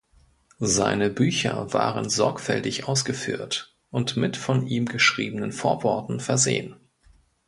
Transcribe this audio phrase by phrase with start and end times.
[0.57, 6.75] Seine Bücher waren sorgfältig ausgeführt und mit von ihm geschriebenen Vorworten versehen.